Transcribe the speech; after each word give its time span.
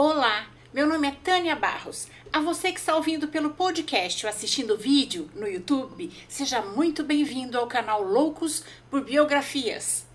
Olá, 0.00 0.46
meu 0.72 0.86
nome 0.86 1.08
é 1.08 1.10
Tânia 1.10 1.56
Barros. 1.56 2.06
A 2.32 2.38
você 2.38 2.70
que 2.70 2.78
está 2.78 2.94
ouvindo 2.94 3.26
pelo 3.26 3.50
podcast 3.50 4.24
ou 4.24 4.30
assistindo 4.30 4.74
o 4.74 4.76
vídeo 4.76 5.28
no 5.34 5.48
YouTube, 5.48 6.08
seja 6.28 6.62
muito 6.62 7.02
bem-vindo 7.02 7.58
ao 7.58 7.66
canal 7.66 8.00
Loucos 8.04 8.62
por 8.88 9.04
Biografias. 9.04 10.06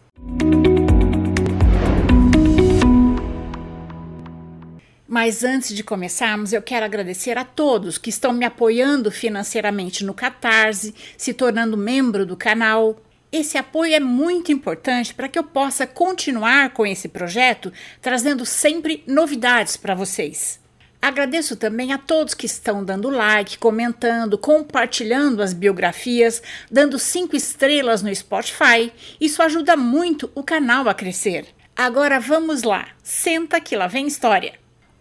Mas 5.05 5.43
antes 5.43 5.75
de 5.75 5.84
começarmos, 5.84 6.54
eu 6.54 6.61
quero 6.61 6.86
agradecer 6.86 7.38
a 7.38 7.43
todos 7.43 7.97
que 7.97 8.09
estão 8.09 8.31
me 8.31 8.45
apoiando 8.45 9.11
financeiramente 9.11 10.05
no 10.05 10.13
Catarse, 10.13 10.95
se 11.18 11.34
tornando 11.34 11.75
membro 11.75 12.25
do 12.25 12.38
canal, 12.38 12.97
esse 13.34 13.57
apoio 13.57 13.95
é 13.95 14.00
muito 14.00 14.52
importante 14.52 15.11
para 15.11 15.27
que 15.27 15.39
eu 15.39 15.43
possa 15.43 15.88
continuar 15.88 16.70
com 16.70 16.86
esse 16.86 17.09
projeto, 17.09 17.73
trazendo 17.99 18.45
sempre 18.45 19.04
novidades 19.07 19.75
para 19.75 19.95
vocês. 19.95 20.59
Agradeço 21.02 21.55
também 21.55 21.91
a 21.91 21.98
todos 21.98 22.35
que 22.35 22.45
estão 22.45 22.85
dando 22.85 23.09
like, 23.09 23.58
comentando, 23.58 24.38
compartilhando 24.38 25.41
as 25.41 25.52
biografias, 25.52 26.44
dando 26.70 26.99
cinco 26.99 27.35
estrelas 27.35 28.03
no 28.03 28.16
Spotify. 28.16 28.94
Isso 29.20 29.41
ajuda 29.41 29.75
muito 29.75 30.31
o 30.36 30.44
canal 30.44 30.88
a 30.88 30.94
crescer. 30.94 31.47
Agora 31.75 32.20
vamos 32.20 32.61
lá, 32.61 32.88
senta 33.02 33.59
que 33.59 33.75
lá 33.75 33.88
vem 33.88 34.05
história. 34.05 34.53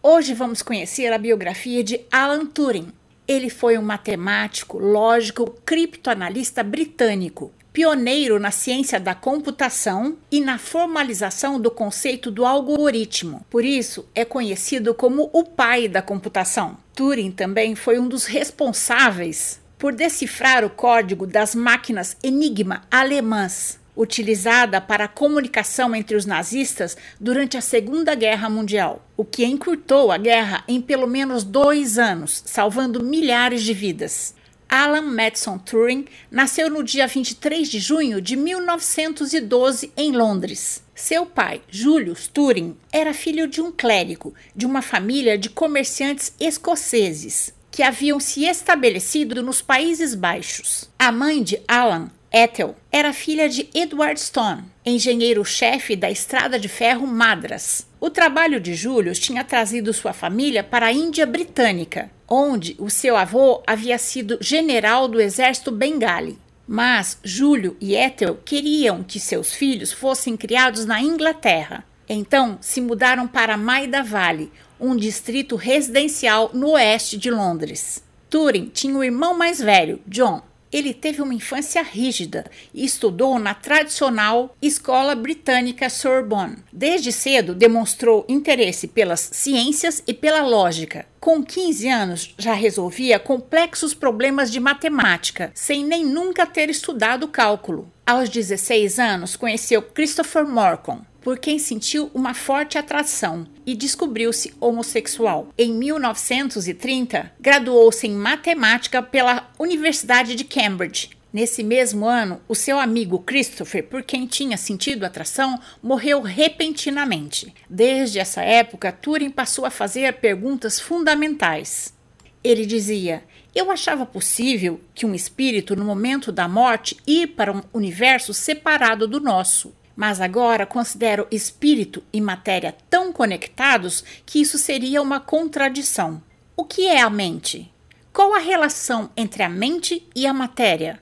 Hoje 0.02 0.33
vamos 0.33 0.62
conhecer 0.62 1.12
a 1.12 1.19
biografia 1.19 1.85
de 1.85 2.01
Alan 2.10 2.46
Turing. 2.46 2.88
Ele 3.29 3.51
foi 3.51 3.77
um 3.77 3.83
matemático, 3.83 4.79
lógico, 4.79 5.55
criptoanalista 5.66 6.62
britânico 6.62 7.52
pioneiro 7.73 8.39
na 8.39 8.51
ciência 8.51 9.01
da 9.01 9.15
computação 9.15 10.17
e 10.30 10.41
na 10.41 10.59
formalização 10.59 11.59
do 11.59 11.71
conceito 11.71 12.30
do 12.30 12.45
algoritmo. 12.45 13.45
Por 13.49 13.65
isso, 13.65 14.07
é 14.15 14.25
conhecido 14.25 14.95
como 14.95 15.30
o 15.33 15.45
pai 15.45 15.89
da 15.89 16.03
computação. 16.03 16.77
Turing 16.95 17.30
também 17.30 17.75
foi 17.75 17.99
um 17.99 18.07
dos 18.07 18.27
responsáveis 18.27 19.61
por 19.79 19.93
decifrar 19.93 20.65
o 20.65 20.71
código 20.71 21.27
das 21.27 21.55
máquinas 21.55 22.16
Enigma 22.23 22.83
alemãs, 22.88 23.80
utilizada 23.96 24.80
para 24.80 25.05
a 25.05 25.09
comunicação 25.09 25.95
entre 25.95 26.16
os 26.16 26.24
nazistas 26.24 26.96
durante 27.18 27.57
a 27.57 27.61
Segunda 27.61 28.15
Guerra 28.15 28.49
Mundial, 28.49 29.05
o 29.16 29.24
que 29.24 29.45
encurtou 29.45 30.13
a 30.13 30.18
guerra 30.18 30.63
em 30.68 30.80
pelo 30.80 31.07
menos 31.07 31.43
dois 31.43 31.99
anos, 31.99 32.43
salvando 32.46 33.02
milhares 33.02 33.63
de 33.63 33.74
vidas. 33.74 34.35
Alan 34.74 35.02
Madison 35.02 35.59
Turing 35.59 36.06
nasceu 36.30 36.70
no 36.70 36.82
dia 36.82 37.06
23 37.06 37.68
de 37.68 37.78
junho 37.78 38.23
de 38.23 38.37
1912 38.37 39.92
em 39.95 40.12
Londres. 40.12 40.82
Seu 40.95 41.26
pai, 41.26 41.60
Julius 41.68 42.26
Turing, 42.26 42.74
era 42.90 43.12
filho 43.12 43.46
de 43.46 43.60
um 43.60 43.70
clérigo 43.70 44.34
de 44.56 44.65
uma 44.65 44.80
família 44.80 45.37
de 45.37 45.50
comerciantes 45.50 46.34
escoceses 46.40 47.52
que 47.70 47.82
haviam 47.82 48.18
se 48.18 48.46
estabelecido 48.46 49.43
nos 49.43 49.60
Países 49.60 50.15
Baixos. 50.15 50.88
A 50.98 51.12
mãe 51.12 51.43
de 51.43 51.60
Alan, 51.68 52.10
Ethel, 52.32 52.74
era 52.90 53.12
filha 53.12 53.50
de 53.50 53.68
Edward 53.74 54.18
Stone, 54.18 54.65
engenheiro-chefe 54.87 55.95
da 55.95 56.10
estrada 56.10 56.59
de 56.59 56.68
ferro 56.68 57.06
Madras. 57.06 57.87
O 58.05 58.11
trabalho 58.11 58.59
de 58.59 58.75
Julius 58.75 59.17
tinha 59.17 59.45
trazido 59.45 59.93
sua 59.93 60.13
família 60.13 60.65
para 60.65 60.87
a 60.87 60.93
Índia 60.93 61.25
Britânica, 61.25 62.11
onde 62.29 62.75
o 62.81 62.91
seu 62.91 63.17
avô 63.17 63.63
havia 63.65 63.97
sido 63.97 64.39
general 64.41 65.06
do 65.06 65.21
exército 65.21 65.71
bengali. 65.71 66.37
Mas 66.67 67.21
Júlio 67.23 67.77
e 67.81 67.95
Ethel 67.95 68.41
queriam 68.45 69.05
que 69.05 69.21
seus 69.21 69.55
filhos 69.55 69.93
fossem 69.93 70.37
criados 70.37 70.84
na 70.84 71.00
Inglaterra. 71.00 71.84
Então 72.09 72.59
se 72.61 72.81
mudaram 72.81 73.28
para 73.28 73.56
Maida 73.56 74.03
Vale, 74.03 74.50
um 74.81 74.97
distrito 74.97 75.55
residencial 75.55 76.50
no 76.53 76.71
oeste 76.71 77.17
de 77.17 77.31
Londres. 77.31 78.03
Turing 78.28 78.69
tinha 78.75 78.97
um 78.97 79.05
irmão 79.05 79.33
mais 79.33 79.61
velho, 79.61 80.00
John, 80.09 80.43
ele 80.72 80.94
teve 80.94 81.20
uma 81.20 81.34
infância 81.34 81.82
rígida 81.82 82.47
e 82.72 82.84
estudou 82.84 83.38
na 83.38 83.55
tradicional 83.55 84.56
escola 84.62 85.15
britânica 85.15 85.91
Sorbonne. 85.91 86.56
Desde 86.72 87.12
cedo 87.12 87.55
demonstrou 87.55 88.25
interesse 88.28 88.88
pelas 88.88 89.21
ciências 89.32 90.03
e 90.06 90.15
pela 90.15 90.43
lógica. 90.43 91.06
Com 91.21 91.41
15 91.41 91.88
anos, 91.88 92.34
já 92.37 92.53
resolvia 92.53 93.19
complexos 93.19 93.94
problemas 93.94 94.50
de 94.50 94.59
matemática, 94.59 95.53
sem 95.55 95.84
nem 95.84 96.05
nunca 96.05 96.44
ter 96.44 96.69
estudado 96.69 97.28
cálculo. 97.28 97.88
Aos 98.05 98.29
16 98.29 98.99
anos, 98.99 99.37
conheceu 99.37 99.81
Christopher 99.81 100.45
Morcom, 100.45 101.03
por 101.21 101.39
quem 101.39 101.57
sentiu 101.57 102.11
uma 102.13 102.35
forte 102.35 102.77
atração 102.77 103.47
e 103.65 103.77
descobriu-se 103.77 104.53
homossexual. 104.59 105.51
Em 105.57 105.73
1930, 105.73 107.33
graduou-se 107.41 108.05
em 108.05 108.12
matemática 108.12 109.01
pela 109.01 109.49
Universidade 109.57 110.35
de 110.35 110.43
Cambridge. 110.43 111.11
Nesse 111.33 111.62
mesmo 111.62 112.05
ano, 112.05 112.41
o 112.49 112.57
seu 112.57 112.79
amigo 112.79 113.21
Christopher, 113.21 113.85
por 113.87 114.03
quem 114.03 114.27
tinha 114.27 114.57
sentido 114.57 115.05
atração, 115.05 115.59
morreu 115.81 116.21
repentinamente. 116.21 117.55
Desde 117.71 118.19
essa 118.19 118.43
época, 118.43 118.91
Turing 118.91 119.31
passou 119.31 119.65
a 119.65 119.71
fazer 119.71 120.15
perguntas 120.15 120.81
fundamentais. 120.81 121.95
Ele 122.43 122.67
dizia: 122.67 123.23
Eu 123.55 123.71
achava 123.71 124.07
possível 124.07 124.81
que 124.95 125.05
um 125.05 125.15
espírito, 125.15 125.77
no 125.77 125.85
momento 125.85 126.33
da 126.33 126.49
morte, 126.49 126.97
ir 127.07 127.29
para 127.29 127.53
um 127.53 127.63
universo 127.73 128.33
separado 128.33 129.07
do 129.07 129.21
nosso. 129.21 129.75
Mas 129.95 130.23
agora 130.23 130.65
considero 130.65 131.27
espírito 131.31 132.03
e 132.11 132.21
matéria 132.21 132.75
tão 132.89 133.12
conectados 133.12 134.03
que 134.25 134.41
isso 134.41 134.57
seria 134.57 135.03
uma 135.03 135.21
contradição. 135.21 136.23
O 136.57 136.65
que 136.65 136.87
é 136.87 137.03
a 137.03 137.11
mente? 137.11 137.71
Qual 138.11 138.35
a 138.35 138.39
relação 138.39 139.11
entre 139.15 139.43
a 139.43 139.51
mente 139.51 140.07
e 140.17 140.27
a 140.27 140.33
matéria? 140.33 141.01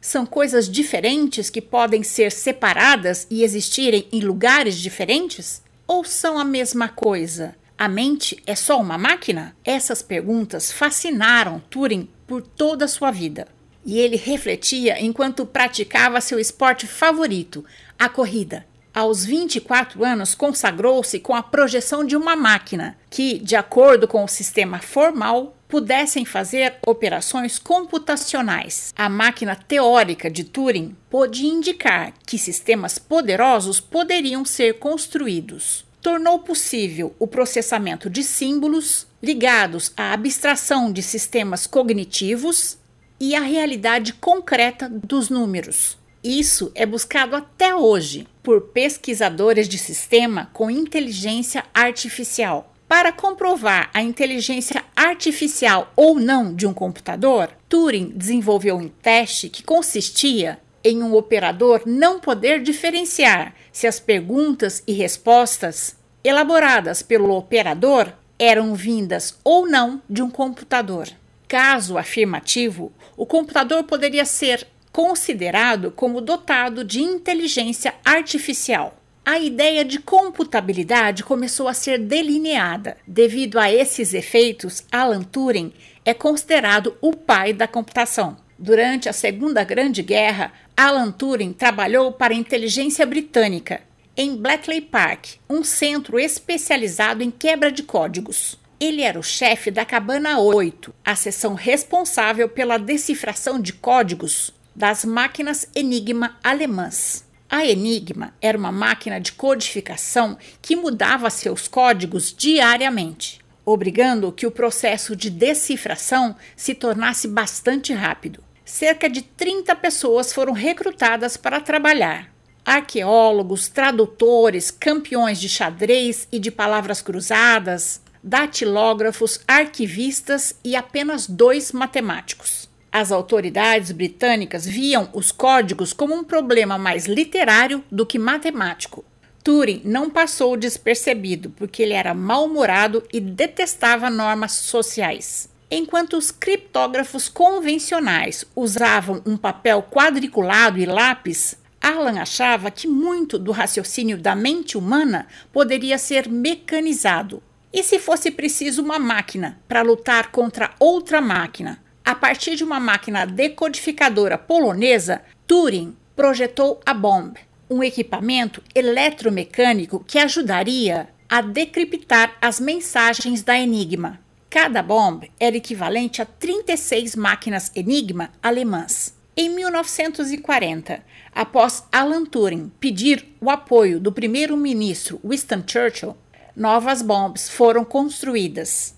São 0.00 0.24
coisas 0.24 0.70
diferentes 0.70 1.50
que 1.50 1.60
podem 1.60 2.02
ser 2.02 2.32
separadas 2.32 3.26
e 3.30 3.42
existirem 3.44 4.08
em 4.10 4.20
lugares 4.20 4.78
diferentes? 4.78 5.62
Ou 5.86 6.02
são 6.02 6.38
a 6.38 6.44
mesma 6.44 6.88
coisa? 6.88 7.54
A 7.80 7.88
mente 7.88 8.36
é 8.46 8.54
só 8.54 8.78
uma 8.78 8.98
máquina? 8.98 9.56
Essas 9.64 10.02
perguntas 10.02 10.70
fascinaram 10.70 11.62
Turing 11.70 12.10
por 12.26 12.42
toda 12.42 12.84
a 12.84 12.88
sua 12.88 13.10
vida. 13.10 13.48
E 13.86 13.98
ele 13.98 14.16
refletia 14.16 15.02
enquanto 15.02 15.46
praticava 15.46 16.20
seu 16.20 16.38
esporte 16.38 16.86
favorito, 16.86 17.64
a 17.98 18.06
corrida. 18.06 18.66
Aos 18.92 19.24
24 19.24 20.04
anos, 20.04 20.34
consagrou-se 20.34 21.18
com 21.20 21.34
a 21.34 21.42
projeção 21.42 22.04
de 22.04 22.14
uma 22.14 22.36
máquina 22.36 22.98
que, 23.08 23.38
de 23.38 23.56
acordo 23.56 24.06
com 24.06 24.22
o 24.24 24.28
sistema 24.28 24.78
formal, 24.80 25.56
pudessem 25.66 26.26
fazer 26.26 26.74
operações 26.86 27.58
computacionais. 27.58 28.92
A 28.94 29.08
máquina 29.08 29.56
teórica 29.56 30.30
de 30.30 30.44
Turing 30.44 30.94
pôde 31.08 31.46
indicar 31.46 32.12
que 32.26 32.36
sistemas 32.36 32.98
poderosos 32.98 33.80
poderiam 33.80 34.44
ser 34.44 34.78
construídos. 34.78 35.88
Tornou 36.02 36.38
possível 36.38 37.14
o 37.18 37.26
processamento 37.26 38.08
de 38.08 38.22
símbolos 38.22 39.06
ligados 39.22 39.92
à 39.96 40.12
abstração 40.14 40.90
de 40.90 41.02
sistemas 41.02 41.66
cognitivos 41.66 42.78
e 43.20 43.34
à 43.34 43.40
realidade 43.40 44.14
concreta 44.14 44.88
dos 44.88 45.28
números. 45.28 45.98
Isso 46.24 46.72
é 46.74 46.86
buscado 46.86 47.36
até 47.36 47.74
hoje 47.74 48.26
por 48.42 48.68
pesquisadores 48.68 49.68
de 49.68 49.76
sistema 49.76 50.50
com 50.52 50.70
inteligência 50.70 51.64
artificial. 51.74 52.74
Para 52.88 53.12
comprovar 53.12 53.90
a 53.94 54.02
inteligência 54.02 54.82
artificial 54.96 55.92
ou 55.94 56.18
não 56.18 56.54
de 56.54 56.66
um 56.66 56.74
computador, 56.74 57.50
Turing 57.68 58.10
desenvolveu 58.16 58.76
um 58.76 58.88
teste 58.88 59.48
que 59.48 59.62
consistia 59.62 60.58
em 60.82 61.02
um 61.02 61.14
operador 61.14 61.82
não 61.86 62.18
poder 62.20 62.62
diferenciar 62.62 63.54
se 63.72 63.86
as 63.86 64.00
perguntas 64.00 64.82
e 64.86 64.92
respostas 64.92 65.96
elaboradas 66.22 67.02
pelo 67.02 67.34
operador 67.36 68.12
eram 68.38 68.74
vindas 68.74 69.38
ou 69.44 69.66
não 69.68 70.00
de 70.08 70.22
um 70.22 70.30
computador. 70.30 71.08
Caso 71.46 71.98
afirmativo, 71.98 72.92
o 73.16 73.26
computador 73.26 73.84
poderia 73.84 74.24
ser 74.24 74.66
considerado 74.92 75.90
como 75.90 76.20
dotado 76.20 76.84
de 76.84 77.02
inteligência 77.02 77.94
artificial. 78.04 78.96
A 79.24 79.38
ideia 79.38 79.84
de 79.84 80.00
computabilidade 80.00 81.22
começou 81.22 81.68
a 81.68 81.74
ser 81.74 81.98
delineada. 81.98 82.96
Devido 83.06 83.58
a 83.58 83.70
esses 83.70 84.14
efeitos, 84.14 84.82
Alan 84.90 85.22
Turing 85.22 85.72
é 86.04 86.14
considerado 86.14 86.96
o 87.00 87.14
pai 87.14 87.52
da 87.52 87.68
computação. 87.68 88.36
Durante 88.58 89.08
a 89.08 89.12
Segunda 89.12 89.62
Grande 89.62 90.02
Guerra, 90.02 90.52
Alan 90.82 91.10
Turing 91.10 91.52
trabalhou 91.52 92.10
para 92.10 92.32
a 92.32 92.36
inteligência 92.36 93.04
britânica 93.04 93.82
em 94.16 94.34
Bletchley 94.34 94.80
Park, 94.80 95.32
um 95.46 95.62
centro 95.62 96.18
especializado 96.18 97.22
em 97.22 97.30
quebra 97.30 97.70
de 97.70 97.82
códigos. 97.82 98.58
Ele 98.80 99.02
era 99.02 99.18
o 99.18 99.22
chefe 99.22 99.70
da 99.70 99.84
Cabana 99.84 100.38
8, 100.38 100.94
a 101.04 101.14
seção 101.14 101.52
responsável 101.52 102.48
pela 102.48 102.78
decifração 102.78 103.60
de 103.60 103.74
códigos 103.74 104.54
das 104.74 105.04
máquinas 105.04 105.68
Enigma 105.74 106.38
alemãs. 106.42 107.26
A 107.50 107.62
Enigma 107.66 108.32
era 108.40 108.56
uma 108.56 108.72
máquina 108.72 109.20
de 109.20 109.32
codificação 109.32 110.38
que 110.62 110.74
mudava 110.74 111.28
seus 111.28 111.68
códigos 111.68 112.34
diariamente, 112.34 113.38
obrigando 113.66 114.32
que 114.32 114.46
o 114.46 114.50
processo 114.50 115.14
de 115.14 115.28
decifração 115.28 116.34
se 116.56 116.74
tornasse 116.74 117.28
bastante 117.28 117.92
rápido. 117.92 118.42
Cerca 118.70 119.10
de 119.10 119.20
30 119.22 119.74
pessoas 119.74 120.32
foram 120.32 120.52
recrutadas 120.52 121.36
para 121.36 121.60
trabalhar. 121.60 122.32
Arqueólogos, 122.64 123.68
tradutores, 123.68 124.70
campeões 124.70 125.40
de 125.40 125.48
xadrez 125.48 126.28
e 126.30 126.38
de 126.38 126.52
palavras 126.52 127.02
cruzadas, 127.02 128.00
datilógrafos, 128.22 129.40
arquivistas 129.46 130.54
e 130.62 130.76
apenas 130.76 131.26
dois 131.26 131.72
matemáticos. 131.72 132.70
As 132.92 133.10
autoridades 133.10 133.90
britânicas 133.90 134.64
viam 134.64 135.10
os 135.12 135.32
códigos 135.32 135.92
como 135.92 136.14
um 136.14 136.22
problema 136.22 136.78
mais 136.78 137.06
literário 137.06 137.84
do 137.90 138.06
que 138.06 138.20
matemático. 138.20 139.04
Turing 139.42 139.82
não 139.84 140.08
passou 140.08 140.56
despercebido 140.56 141.50
porque 141.50 141.82
ele 141.82 141.92
era 141.92 142.14
mal-humorado 142.14 143.02
e 143.12 143.18
detestava 143.18 144.08
normas 144.08 144.52
sociais. 144.52 145.49
Enquanto 145.70 146.16
os 146.16 146.32
criptógrafos 146.32 147.28
convencionais 147.28 148.44
usavam 148.56 149.22
um 149.24 149.36
papel 149.36 149.82
quadriculado 149.84 150.78
e 150.78 150.84
lápis, 150.84 151.56
Alan 151.80 152.20
achava 152.20 152.72
que 152.72 152.88
muito 152.88 153.38
do 153.38 153.52
raciocínio 153.52 154.18
da 154.18 154.34
mente 154.34 154.76
humana 154.76 155.28
poderia 155.52 155.96
ser 155.96 156.28
mecanizado. 156.28 157.40
E 157.72 157.84
se 157.84 158.00
fosse 158.00 158.32
preciso 158.32 158.82
uma 158.82 158.98
máquina 158.98 159.60
para 159.68 159.82
lutar 159.82 160.32
contra 160.32 160.74
outra 160.80 161.20
máquina? 161.20 161.80
A 162.04 162.16
partir 162.16 162.56
de 162.56 162.64
uma 162.64 162.80
máquina 162.80 163.24
decodificadora 163.24 164.36
polonesa, 164.36 165.22
Turing 165.46 165.96
projetou 166.16 166.80
a 166.84 166.92
bomb, 166.92 167.36
um 167.70 167.80
equipamento 167.84 168.60
eletromecânico 168.74 170.04
que 170.04 170.18
ajudaria 170.18 171.08
a 171.28 171.40
decriptar 171.40 172.36
as 172.42 172.58
mensagens 172.58 173.44
da 173.44 173.56
Enigma. 173.56 174.18
Cada 174.50 174.82
bomb 174.82 175.30
era 175.38 175.56
equivalente 175.56 176.20
a 176.20 176.26
36 176.26 177.14
máquinas 177.14 177.70
Enigma 177.72 178.32
alemãs. 178.42 179.14
Em 179.36 179.48
1940, 179.48 181.00
após 181.32 181.84
Alan 181.92 182.24
Turing 182.24 182.68
pedir 182.80 183.36
o 183.40 183.48
apoio 183.48 184.00
do 184.00 184.10
primeiro-ministro 184.10 185.20
Winston 185.24 185.62
Churchill, 185.64 186.16
novas 186.56 187.00
bombas 187.00 187.48
foram 187.48 187.84
construídas 187.84 188.96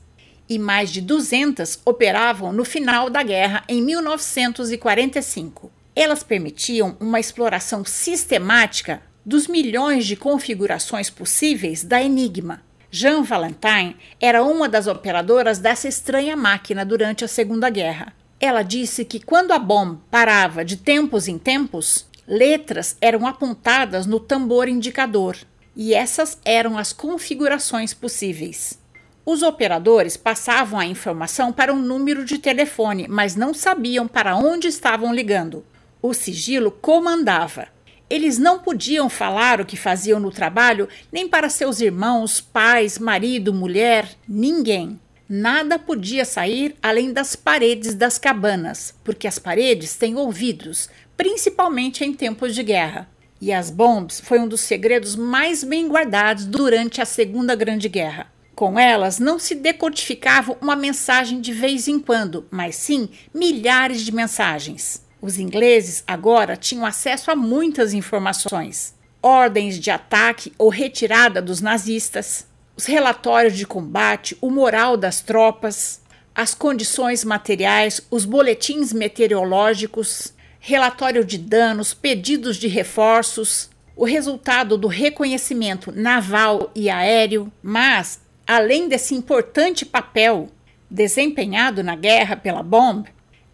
e 0.48 0.58
mais 0.58 0.90
de 0.90 1.02
200 1.02 1.80
operavam 1.84 2.50
no 2.50 2.64
final 2.64 3.10
da 3.10 3.22
guerra 3.22 3.62
em 3.68 3.82
1945. 3.82 5.70
Elas 5.94 6.22
permitiam 6.22 6.96
uma 6.98 7.20
exploração 7.20 7.84
sistemática 7.84 9.02
dos 9.22 9.46
milhões 9.46 10.06
de 10.06 10.16
configurações 10.16 11.10
possíveis 11.10 11.84
da 11.84 12.02
Enigma. 12.02 12.62
Jean 12.94 13.22
Valentine 13.22 13.96
era 14.20 14.44
uma 14.44 14.68
das 14.68 14.86
operadoras 14.86 15.58
dessa 15.58 15.88
estranha 15.88 16.36
máquina 16.36 16.84
durante 16.84 17.24
a 17.24 17.28
Segunda 17.28 17.70
Guerra. 17.70 18.12
Ela 18.38 18.62
disse 18.62 19.02
que 19.02 19.18
quando 19.18 19.52
a 19.52 19.58
bomba 19.58 19.98
parava 20.10 20.62
de 20.62 20.76
tempos 20.76 21.26
em 21.26 21.38
tempos, 21.38 22.06
letras 22.28 22.94
eram 23.00 23.26
apontadas 23.26 24.04
no 24.04 24.20
tambor 24.20 24.68
indicador, 24.68 25.38
e 25.74 25.94
essas 25.94 26.38
eram 26.44 26.76
as 26.76 26.92
configurações 26.92 27.94
possíveis. 27.94 28.78
Os 29.24 29.42
operadores 29.42 30.18
passavam 30.18 30.78
a 30.78 30.84
informação 30.84 31.50
para 31.50 31.72
um 31.72 31.80
número 31.80 32.26
de 32.26 32.36
telefone, 32.36 33.06
mas 33.08 33.34
não 33.34 33.54
sabiam 33.54 34.06
para 34.06 34.36
onde 34.36 34.68
estavam 34.68 35.14
ligando. 35.14 35.64
O 36.02 36.12
sigilo 36.12 36.70
comandava. 36.70 37.68
Eles 38.12 38.36
não 38.36 38.58
podiam 38.58 39.08
falar 39.08 39.58
o 39.58 39.64
que 39.64 39.74
faziam 39.74 40.20
no 40.20 40.30
trabalho 40.30 40.86
nem 41.10 41.26
para 41.26 41.48
seus 41.48 41.80
irmãos, 41.80 42.42
pais, 42.42 42.98
marido, 42.98 43.54
mulher, 43.54 44.06
ninguém. 44.28 45.00
Nada 45.26 45.78
podia 45.78 46.26
sair 46.26 46.76
além 46.82 47.10
das 47.10 47.34
paredes 47.34 47.94
das 47.94 48.18
cabanas, 48.18 48.94
porque 49.02 49.26
as 49.26 49.38
paredes 49.38 49.96
têm 49.96 50.14
ouvidos, 50.14 50.90
principalmente 51.16 52.04
em 52.04 52.12
tempos 52.12 52.54
de 52.54 52.62
guerra. 52.62 53.08
E 53.40 53.50
as 53.50 53.70
bombas 53.70 54.20
foi 54.20 54.38
um 54.38 54.46
dos 54.46 54.60
segredos 54.60 55.16
mais 55.16 55.64
bem 55.64 55.88
guardados 55.88 56.44
durante 56.44 57.00
a 57.00 57.06
Segunda 57.06 57.54
Grande 57.54 57.88
Guerra. 57.88 58.30
Com 58.54 58.78
elas 58.78 59.18
não 59.18 59.38
se 59.38 59.54
decodificava 59.54 60.54
uma 60.60 60.76
mensagem 60.76 61.40
de 61.40 61.50
vez 61.50 61.88
em 61.88 61.98
quando, 61.98 62.46
mas 62.50 62.76
sim 62.76 63.08
milhares 63.32 64.02
de 64.02 64.14
mensagens. 64.14 65.00
Os 65.22 65.38
ingleses 65.38 66.04
agora 66.06 66.56
tinham 66.56 66.84
acesso 66.84 67.30
a 67.30 67.36
muitas 67.36 67.94
informações: 67.94 68.94
ordens 69.22 69.78
de 69.78 69.90
ataque 69.90 70.52
ou 70.58 70.68
retirada 70.68 71.40
dos 71.40 71.62
nazistas, 71.62 72.46
os 72.76 72.84
relatórios 72.84 73.56
de 73.56 73.64
combate, 73.64 74.36
o 74.40 74.50
moral 74.50 74.96
das 74.96 75.22
tropas, 75.22 76.02
as 76.34 76.54
condições 76.54 77.24
materiais, 77.24 78.00
os 78.10 78.24
boletins 78.24 78.92
meteorológicos, 78.92 80.34
relatório 80.58 81.24
de 81.24 81.38
danos, 81.38 81.94
pedidos 81.94 82.56
de 82.56 82.66
reforços, 82.66 83.70
o 83.96 84.04
resultado 84.04 84.76
do 84.76 84.88
reconhecimento 84.88 85.92
naval 85.92 86.70
e 86.74 86.90
aéreo, 86.90 87.50
mas 87.62 88.20
Além 88.46 88.88
desse 88.88 89.14
importante 89.14 89.86
papel 89.86 90.48
desempenhado 90.90 91.82
na 91.82 91.96
guerra 91.96 92.36
pela 92.36 92.62
bomba, 92.62 93.08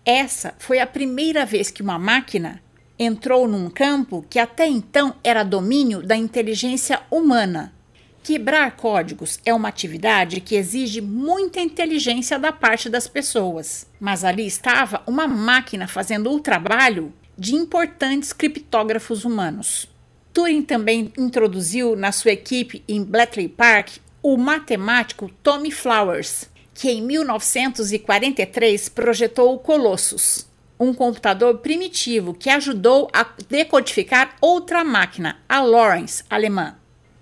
essa 0.09 0.55
foi 0.59 0.79
a 0.79 0.87
primeira 0.87 1.45
vez 1.45 1.71
que 1.71 1.83
uma 1.83 1.99
máquina 1.99 2.63
entrou 2.99 3.47
num 3.47 3.69
campo 3.69 4.25
que 4.31 4.39
até 4.39 4.67
então 4.67 5.15
era 5.23 5.43
domínio 5.43 6.03
da 6.03 6.17
inteligência 6.17 7.03
humana. 7.11 7.75
Quebrar 8.23 8.75
códigos 8.75 9.39
é 9.45 9.53
uma 9.53 9.69
atividade 9.69 10.41
que 10.41 10.55
exige 10.55 11.03
muita 11.03 11.61
inteligência 11.61 12.39
da 12.39 12.51
parte 12.51 12.89
das 12.89 13.07
pessoas, 13.07 13.87
mas 14.01 14.25
ali 14.25 14.47
estava 14.47 15.03
uma 15.07 15.29
máquina 15.29 15.87
fazendo 15.87 16.33
o 16.33 16.41
trabalho 16.41 17.13
de 17.37 17.55
importantes 17.55 18.33
criptógrafos 18.33 19.27
humanos. 19.27 19.91
Turing 20.33 20.63
também 20.63 21.13
introduziu 21.19 21.95
na 21.95 22.13
sua 22.13 22.33
equipe 22.33 22.83
em 22.89 23.05
Bletchley 23.05 23.49
Park 23.49 23.99
o 24.23 24.39
matemático 24.39 25.31
Tommy 25.43 25.71
Flowers, 25.71 26.49
que 26.79 26.89
em 26.89 27.03
1943 27.03 28.89
projetou 28.91 29.53
o 29.53 29.59
Colossus, 29.59 30.47
um 30.79 30.95
computador 30.95 31.59
primitivo 31.59 32.33
que 32.33 32.49
ajudou 32.49 33.11
a 33.13 33.27
decodificar 33.49 34.37
outra 34.41 34.85
máquina, 34.85 35.39
a 35.49 35.61
Lawrence 35.61 36.23
alemã. 36.31 36.77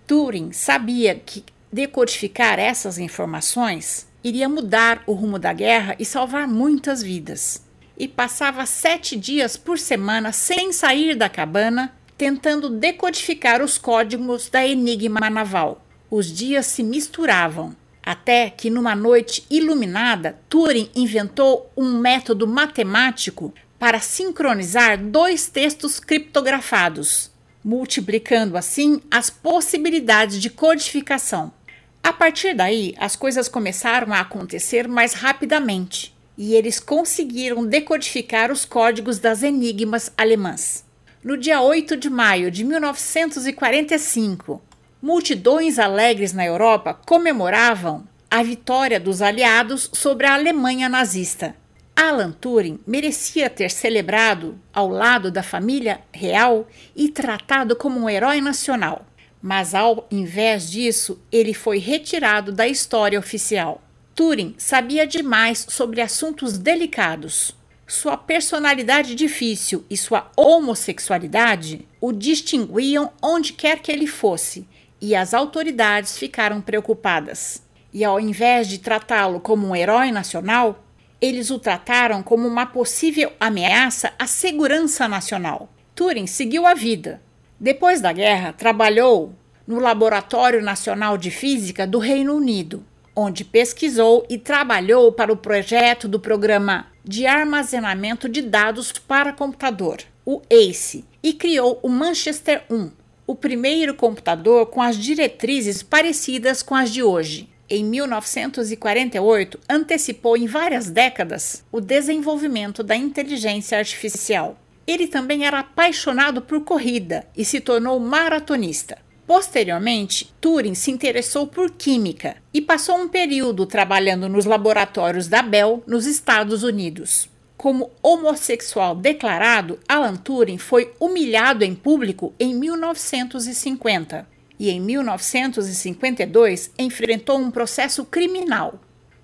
Turing 0.06 0.52
sabia 0.52 1.14
que 1.14 1.42
decodificar 1.72 2.58
essas 2.58 2.98
informações 2.98 4.06
iria 4.22 4.46
mudar 4.46 5.02
o 5.06 5.14
rumo 5.14 5.38
da 5.38 5.54
guerra 5.54 5.96
e 5.98 6.04
salvar 6.04 6.46
muitas 6.46 7.02
vidas. 7.02 7.64
E 7.96 8.06
passava 8.06 8.66
sete 8.66 9.16
dias 9.16 9.56
por 9.56 9.78
semana 9.78 10.32
sem 10.32 10.70
sair 10.70 11.14
da 11.14 11.30
cabana, 11.30 11.96
tentando 12.18 12.68
decodificar 12.68 13.62
os 13.62 13.78
códigos 13.78 14.50
da 14.50 14.66
Enigma 14.66 15.30
Naval. 15.30 15.82
Os 16.10 16.30
dias 16.30 16.66
se 16.66 16.82
misturavam, 16.82 17.74
até 18.06 18.48
que 18.48 18.70
numa 18.70 18.94
noite 18.94 19.44
iluminada, 19.50 20.38
Turing 20.48 20.88
inventou 20.94 21.68
um 21.76 21.98
método 21.98 22.46
matemático 22.46 23.52
para 23.80 23.98
sincronizar 23.98 24.96
dois 24.96 25.48
textos 25.48 25.98
criptografados, 25.98 27.32
multiplicando 27.64 28.56
assim 28.56 29.02
as 29.10 29.28
possibilidades 29.28 30.40
de 30.40 30.48
codificação. 30.48 31.52
A 32.00 32.12
partir 32.12 32.54
daí, 32.54 32.94
as 32.96 33.16
coisas 33.16 33.48
começaram 33.48 34.12
a 34.12 34.20
acontecer 34.20 34.86
mais 34.86 35.12
rapidamente 35.12 36.14
e 36.38 36.54
eles 36.54 36.78
conseguiram 36.78 37.66
decodificar 37.66 38.52
os 38.52 38.64
códigos 38.64 39.18
das 39.18 39.42
enigmas 39.42 40.12
alemãs. 40.16 40.84
No 41.24 41.36
dia 41.36 41.60
8 41.60 41.96
de 41.96 42.08
maio 42.08 42.52
de 42.52 42.62
1945, 42.62 44.62
multidões 45.00 45.78
alegres 45.78 46.32
na 46.32 46.44
Europa 46.44 46.94
comemoravam 46.94 48.06
a 48.30 48.42
vitória 48.42 48.98
dos 48.98 49.22
aliados 49.22 49.90
sobre 49.92 50.26
a 50.26 50.34
Alemanha 50.34 50.88
nazista. 50.88 51.54
Alan 51.94 52.32
Turing 52.32 52.78
merecia 52.86 53.48
ter 53.48 53.70
celebrado 53.70 54.58
ao 54.72 54.88
lado 54.88 55.30
da 55.30 55.42
família 55.42 56.00
real 56.12 56.66
e 56.94 57.08
tratado 57.08 57.74
como 57.74 58.00
um 58.00 58.08
herói 58.08 58.40
nacional, 58.40 59.06
mas 59.40 59.74
ao 59.74 60.06
invés 60.10 60.70
disso, 60.70 61.18
ele 61.32 61.54
foi 61.54 61.78
retirado 61.78 62.52
da 62.52 62.66
história 62.66 63.18
oficial. 63.18 63.80
Turing 64.14 64.54
sabia 64.58 65.06
demais 65.06 65.66
sobre 65.68 66.00
assuntos 66.00 66.58
delicados. 66.58 67.56
Sua 67.86 68.16
personalidade 68.16 69.14
difícil 69.14 69.84
e 69.88 69.96
sua 69.96 70.30
homossexualidade 70.36 71.86
o 72.00 72.12
distinguiam 72.12 73.12
onde 73.22 73.52
quer 73.52 73.78
que 73.78 73.92
ele 73.92 74.06
fosse 74.06 74.66
e 75.00 75.14
as 75.14 75.34
autoridades 75.34 76.18
ficaram 76.18 76.60
preocupadas. 76.60 77.62
E 77.92 78.04
ao 78.04 78.20
invés 78.20 78.68
de 78.68 78.78
tratá-lo 78.78 79.40
como 79.40 79.66
um 79.66 79.76
herói 79.76 80.10
nacional, 80.10 80.84
eles 81.20 81.50
o 81.50 81.58
trataram 81.58 82.22
como 82.22 82.46
uma 82.46 82.66
possível 82.66 83.32
ameaça 83.40 84.12
à 84.18 84.26
segurança 84.26 85.08
nacional. 85.08 85.68
Turing 85.94 86.26
seguiu 86.26 86.66
a 86.66 86.74
vida, 86.74 87.22
Depois 87.58 88.02
da 88.02 88.12
guerra, 88.12 88.52
trabalhou 88.52 89.34
no 89.66 89.78
Laboratório 89.78 90.62
Nacional 90.62 91.16
de 91.16 91.30
Física 91.30 91.86
do 91.86 91.98
Reino 91.98 92.34
Unido, 92.34 92.84
onde 93.14 93.44
pesquisou 93.44 94.26
e 94.28 94.36
trabalhou 94.36 95.10
para 95.10 95.32
o 95.32 95.36
projeto 95.36 96.06
do 96.06 96.20
Programa 96.20 96.86
de 97.02 97.26
Armazenamento 97.26 98.28
de 98.28 98.42
Dados 98.42 98.92
para 98.92 99.32
Computador, 99.32 100.02
o 100.24 100.42
ACE, 100.50 101.04
e 101.22 101.32
criou 101.32 101.80
o 101.82 101.88
Manchester 101.88 102.64
1, 102.70 102.90
o 103.26 103.34
primeiro 103.34 103.94
computador 103.94 104.66
com 104.66 104.80
as 104.80 104.96
diretrizes 104.96 105.82
parecidas 105.82 106.62
com 106.62 106.74
as 106.74 106.90
de 106.90 107.02
hoje. 107.02 107.48
Em 107.68 107.84
1948, 107.84 109.58
antecipou 109.68 110.36
em 110.36 110.46
várias 110.46 110.88
décadas 110.88 111.64
o 111.72 111.80
desenvolvimento 111.80 112.82
da 112.82 112.94
inteligência 112.94 113.76
artificial. 113.76 114.56
Ele 114.86 115.08
também 115.08 115.44
era 115.44 115.58
apaixonado 115.58 116.40
por 116.40 116.62
corrida 116.62 117.26
e 117.36 117.44
se 117.44 117.60
tornou 117.60 117.98
maratonista. 117.98 118.98
Posteriormente, 119.26 120.32
Turing 120.40 120.76
se 120.76 120.92
interessou 120.92 121.48
por 121.48 121.72
química 121.72 122.36
e 122.54 122.60
passou 122.60 122.96
um 122.96 123.08
período 123.08 123.66
trabalhando 123.66 124.28
nos 124.28 124.44
laboratórios 124.44 125.26
da 125.26 125.42
Bell, 125.42 125.82
nos 125.84 126.06
Estados 126.06 126.62
Unidos. 126.62 127.28
Como 127.56 127.90
homossexual 128.02 128.94
declarado, 128.94 129.78
Alan 129.88 130.16
Turing 130.16 130.58
foi 130.58 130.92
humilhado 131.00 131.64
em 131.64 131.74
público 131.74 132.34
em 132.38 132.54
1950 132.54 134.28
e, 134.58 134.68
em 134.68 134.78
1952, 134.80 136.70
enfrentou 136.78 137.38
um 137.38 137.50
processo 137.50 138.04
criminal, 138.04 138.78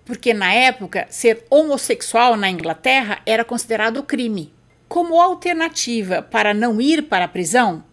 porque 0.04 0.32
na 0.32 0.52
época 0.52 1.06
ser 1.10 1.44
homossexual 1.50 2.36
na 2.36 2.48
Inglaterra 2.48 3.20
era 3.26 3.44
considerado 3.44 4.02
crime. 4.02 4.52
Como 4.88 5.20
alternativa 5.20 6.22
para 6.22 6.54
não 6.54 6.80
ir 6.80 7.02
para 7.02 7.26
a 7.26 7.28
prisão, 7.28 7.84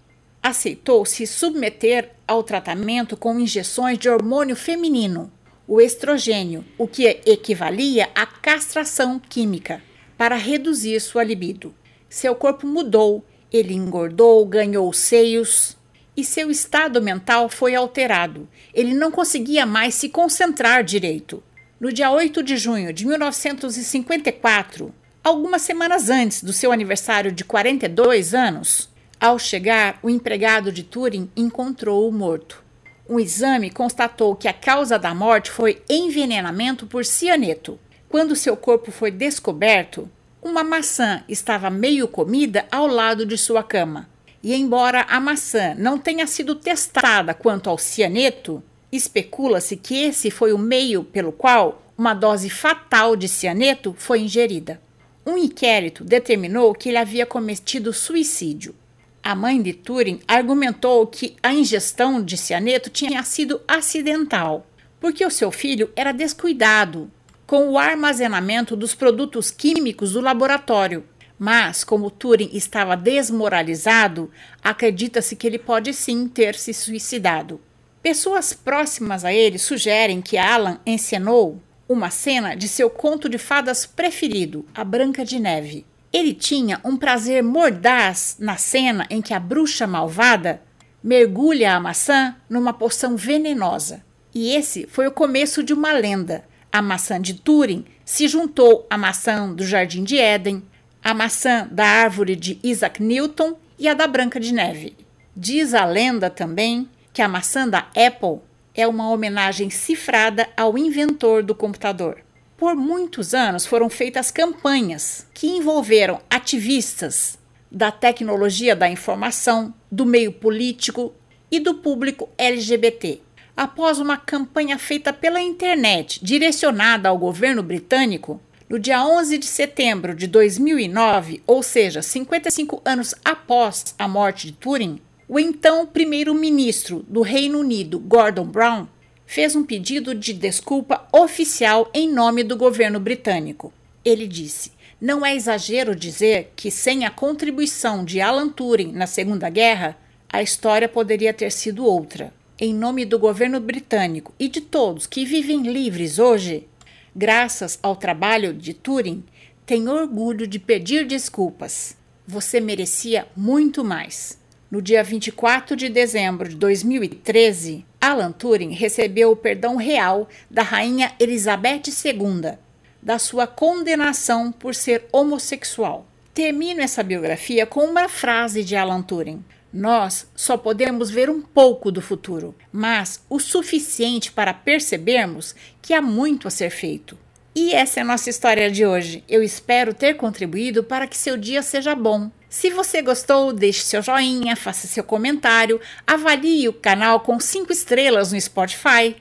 aceitou 0.42 1.06
se 1.06 1.28
submeter 1.28 2.12
ao 2.26 2.44
tratamento 2.44 3.18
com 3.18 3.40
injeções 3.40 3.98
de 3.98 4.10
hormônio 4.10 4.56
feminino, 4.56 5.32
o 5.68 5.82
estrogênio, 5.82 6.66
o 6.78 6.88
que 6.88 7.06
equivalia 7.26 8.10
à 8.16 8.26
castração 8.26 9.20
química, 9.20 9.82
para 10.20 10.36
reduzir 10.36 11.00
sua 11.00 11.24
libido. 11.24 11.74
Seu 12.10 12.36
corpo 12.36 12.68
mudou, 12.68 13.26
ele 13.50 13.74
engordou, 13.74 14.46
ganhou 14.46 14.92
seios 14.92 15.78
e 16.18 16.26
seu 16.26 16.52
estado 16.52 17.02
mental 17.02 17.48
foi 17.48 17.74
alterado. 17.74 18.46
Ele 18.74 18.94
não 18.94 19.12
conseguia 19.12 19.66
mais 19.66 19.96
se 19.96 20.10
concentrar 20.10 20.84
direito. 20.84 21.42
No 21.80 21.94
dia 21.94 22.12
8 22.12 22.44
de 22.44 22.58
junho 22.58 22.92
de 22.92 23.08
1954, 23.08 24.94
algumas 25.24 25.62
semanas 25.62 26.10
antes 26.10 26.44
do 26.44 26.52
seu 26.52 26.74
aniversário 26.74 27.32
de 27.32 27.46
42 27.46 28.34
anos, 28.34 28.90
ao 29.22 29.40
chegar, 29.40 30.00
o 30.04 30.10
empregado 30.10 30.70
de 30.70 30.84
Turing 30.84 31.32
encontrou-o 31.34 32.12
morto. 32.12 32.62
Um 33.08 33.22
exame 33.22 33.70
constatou 33.70 34.36
que 34.36 34.50
a 34.50 34.54
causa 34.54 35.00
da 35.00 35.16
morte 35.16 35.50
foi 35.50 35.82
envenenamento 35.90 36.86
por 36.86 37.06
cianeto. 37.06 37.80
Quando 38.10 38.36
seu 38.36 38.58
corpo 38.58 38.92
foi 38.92 39.12
descoberto, 39.12 40.10
uma 40.42 40.64
maçã 40.64 41.24
estava 41.30 41.70
meio 41.70 42.08
comida 42.08 42.66
ao 42.72 42.88
lado 42.88 43.24
de 43.24 43.38
sua 43.38 43.62
cama. 43.62 44.10
E 44.42 44.56
embora 44.56 45.02
a 45.04 45.20
maçã 45.20 45.76
não 45.78 46.00
tenha 46.00 46.26
sido 46.26 46.56
testada 46.56 47.36
quanto 47.36 47.70
ao 47.70 47.78
cianeto, 47.78 48.64
especula-se 48.92 49.78
que 49.78 50.06
esse 50.06 50.32
foi 50.32 50.52
o 50.52 50.58
meio 50.58 51.04
pelo 51.04 51.32
qual 51.32 51.84
uma 51.96 52.16
dose 52.16 52.50
fatal 52.50 53.16
de 53.16 53.28
cianeto 53.28 53.94
foi 53.96 54.22
ingerida. 54.22 54.82
Um 55.24 55.38
inquérito 55.38 56.04
determinou 56.04 56.74
que 56.74 56.90
ele 56.90 56.98
havia 56.98 57.28
cometido 57.28 57.94
suicídio. 57.94 58.74
A 59.22 59.36
mãe 59.36 59.62
de 59.62 59.74
Turing 59.74 60.20
argumentou 60.28 61.06
que 61.06 61.36
a 61.44 61.54
ingestão 61.54 62.24
de 62.24 62.38
cianeto 62.38 62.90
tinha 62.90 63.22
sido 63.22 63.62
acidental, 63.68 64.66
porque 65.00 65.24
o 65.24 65.30
seu 65.30 65.52
filho 65.52 65.92
era 65.96 66.12
descuidado 66.12 67.12
com 67.50 67.68
o 67.68 67.80
armazenamento 67.80 68.76
dos 68.76 68.94
produtos 68.94 69.50
químicos 69.50 70.14
do 70.14 70.22
laboratório. 70.22 71.04
Mas, 71.40 71.84
como 71.84 72.12
Turing 72.12 72.52
estava 72.54 72.96
desmoralizado, 72.96 74.30
acredita-se 74.64 75.36
que 75.36 75.48
ele 75.48 75.58
pode 75.58 75.92
sim 75.92 76.28
ter 76.28 76.54
se 76.54 76.72
suicidado. 76.76 77.60
Pessoas 78.04 78.54
próximas 78.54 79.26
a 79.26 79.34
ele 79.34 79.58
sugerem 79.58 80.22
que 80.22 80.38
Alan 80.38 80.80
encenou 80.86 81.60
uma 81.88 82.12
cena 82.12 82.54
de 82.54 82.68
seu 82.68 82.88
conto 82.88 83.28
de 83.28 83.40
fadas 83.40 83.84
preferido, 83.84 84.64
A 84.76 84.84
Branca 84.84 85.26
de 85.26 85.40
Neve. 85.40 85.88
Ele 86.14 86.36
tinha 86.36 86.80
um 86.86 86.96
prazer 86.96 87.42
mordaz 87.42 88.36
na 88.38 88.58
cena 88.58 89.08
em 89.10 89.24
que 89.24 89.34
a 89.34 89.40
bruxa 89.40 89.88
malvada 89.88 90.62
mergulha 91.04 91.74
a 91.74 91.80
maçã 91.80 92.36
numa 92.48 92.74
poção 92.74 93.18
venenosa. 93.18 94.04
E 94.36 94.54
esse 94.54 94.86
foi 94.86 95.08
o 95.08 95.12
começo 95.12 95.64
de 95.64 95.74
uma 95.74 95.92
lenda. 95.92 96.48
A 96.72 96.82
maçã 96.84 97.20
de 97.20 97.34
Turing 97.34 97.84
se 98.06 98.28
juntou 98.28 98.86
à 98.90 98.98
maçã 98.98 99.52
do 99.52 99.66
Jardim 99.66 100.04
de 100.04 100.20
Éden, 100.20 100.64
a 101.04 101.14
maçã 101.16 101.68
da 101.72 101.86
árvore 101.86 102.36
de 102.36 102.60
Isaac 102.64 103.02
Newton 103.02 103.56
e 103.78 103.88
a 103.88 103.96
da 103.96 104.06
Branca 104.06 104.40
de 104.40 104.54
Neve. 104.54 104.96
Diz 105.36 105.74
a 105.74 105.84
lenda 105.86 106.30
também 106.30 106.88
que 107.12 107.24
a 107.24 107.28
maçã 107.28 107.68
da 107.68 107.88
Apple 107.96 108.40
é 108.76 108.88
uma 108.88 109.10
homenagem 109.10 109.70
cifrada 109.70 110.48
ao 110.56 110.78
inventor 110.78 111.42
do 111.42 111.56
computador. 111.56 112.22
Por 112.56 112.76
muitos 112.76 113.34
anos 113.34 113.66
foram 113.66 113.90
feitas 113.90 114.30
campanhas 114.30 115.26
que 115.34 115.48
envolveram 115.48 116.22
ativistas 116.30 117.40
da 117.72 117.92
tecnologia 117.92 118.76
da 118.76 118.90
informação, 118.90 119.74
do 119.92 120.06
meio 120.06 120.32
político 120.32 121.14
e 121.52 121.60
do 121.60 121.76
público 121.76 122.30
LGBT. 122.38 123.22
Após 123.60 124.00
uma 124.00 124.16
campanha 124.16 124.80
feita 124.80 125.12
pela 125.12 125.42
internet 125.42 126.24
direcionada 126.24 127.10
ao 127.10 127.18
governo 127.18 127.62
britânico, 127.62 128.40
no 128.70 128.80
dia 128.80 129.06
11 129.06 129.38
de 129.38 129.46
setembro 129.48 130.16
de 130.16 130.28
2009, 130.28 131.44
ou 131.46 131.62
seja, 131.62 132.02
55 132.02 132.82
anos 132.86 133.14
após 133.26 133.94
a 134.00 134.08
morte 134.08 134.48
de 134.48 134.54
Turing, 134.54 135.02
o 135.28 135.38
então 135.38 135.86
primeiro-ministro 135.86 137.06
do 137.06 137.22
Reino 137.22 137.60
Unido, 137.60 138.00
Gordon 138.00 138.46
Brown, 138.46 138.88
fez 139.26 139.58
um 139.58 139.66
pedido 139.66 140.16
de 140.16 140.32
desculpa 140.32 141.06
oficial 141.12 141.92
em 141.94 142.10
nome 142.10 142.44
do 142.44 142.56
governo 142.56 142.98
britânico. 142.98 143.74
Ele 144.06 144.26
disse: 144.26 144.72
Não 145.02 145.26
é 145.26 145.36
exagero 145.36 145.94
dizer 145.98 146.54
que 146.56 146.72
sem 146.72 147.06
a 147.06 147.10
contribuição 147.10 148.06
de 148.06 148.22
Alan 148.22 148.48
Turing 148.48 148.94
na 148.94 149.06
Segunda 149.06 149.50
Guerra, 149.50 149.98
a 150.32 150.42
história 150.42 150.88
poderia 150.88 151.34
ter 151.34 151.52
sido 151.52 151.84
outra. 151.84 152.39
Em 152.62 152.74
nome 152.74 153.06
do 153.06 153.18
governo 153.18 153.62
britânico 153.62 154.34
e 154.38 154.50
de 154.50 154.60
todos 154.60 155.08
que 155.08 155.24
vivem 155.24 155.62
livres 155.62 156.20
hoje, 156.20 156.68
graças 157.16 157.80
ao 157.82 157.96
trabalho 157.96 158.54
de 158.54 158.74
Turing, 158.74 159.24
tenho 159.66 159.90
orgulho 159.90 160.46
de 160.46 160.60
pedir 160.60 161.06
desculpas. 161.08 161.96
Você 162.28 162.60
merecia 162.60 163.26
muito 163.34 163.82
mais. 163.82 164.38
No 164.70 164.82
dia 164.82 165.02
24 165.02 165.74
de 165.78 165.88
dezembro 165.88 166.50
de 166.50 166.58
2013, 166.58 167.86
Alan 168.02 168.34
Turing 168.34 168.74
recebeu 168.74 169.32
o 169.32 169.38
perdão 169.38 169.78
real 169.78 170.28
da 170.52 170.62
rainha 170.62 171.14
Elizabeth 171.18 171.84
II 171.88 172.58
da 173.02 173.18
sua 173.18 173.48
condenação 173.48 174.52
por 174.52 174.76
ser 174.76 175.06
homossexual. 175.14 176.06
Termino 176.34 176.82
essa 176.82 177.04
biografia 177.04 177.66
com 177.66 177.86
uma 177.86 178.10
frase 178.10 178.66
de 178.66 178.76
Alan 178.76 179.02
Turing. 179.02 179.42
Nós 179.72 180.28
só 180.36 180.58
podemos 180.58 181.10
ver 181.12 181.30
um 181.30 181.42
pouco 181.42 181.92
do 181.92 182.02
futuro, 182.02 182.56
mas 182.72 183.24
o 183.30 183.40
suficiente 183.40 184.32
para 184.32 184.54
percebermos 184.54 185.56
que 185.82 185.94
há 185.94 186.02
muito 186.02 186.48
a 186.48 186.52
ser 186.52 186.72
feito. 186.72 187.18
E 187.56 187.74
essa 187.74 188.00
é 188.00 188.04
a 188.04 188.06
nossa 188.06 188.30
história 188.30 188.72
de 188.72 188.86
hoje. 188.86 189.24
Eu 189.28 189.44
espero 189.44 189.94
ter 189.94 190.16
contribuído 190.16 190.84
para 190.84 191.08
que 191.08 191.18
seu 191.18 191.38
dia 191.38 191.62
seja 191.62 191.94
bom. 191.94 192.32
Se 192.50 192.70
você 192.72 193.02
gostou, 193.02 193.54
deixe 193.54 193.82
seu 193.82 194.02
joinha, 194.02 194.56
faça 194.56 194.88
seu 194.88 195.04
comentário, 195.04 195.80
avalie 196.06 196.68
o 196.68 196.74
canal 196.74 197.20
com 197.20 197.40
5 197.40 197.72
estrelas 197.72 198.32
no 198.32 198.42
Spotify 198.42 199.16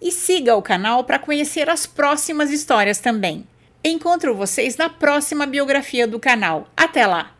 e 0.00 0.10
siga 0.10 0.56
o 0.56 0.62
canal 0.62 1.04
para 1.04 1.18
conhecer 1.18 1.68
as 1.68 1.86
próximas 1.86 2.50
histórias 2.50 2.98
também. 2.98 3.46
Encontro 3.84 4.34
vocês 4.34 4.76
na 4.76 4.88
próxima 4.88 5.44
biografia 5.44 6.06
do 6.06 6.18
canal. 6.18 6.68
Até 6.76 7.06
lá! 7.06 7.34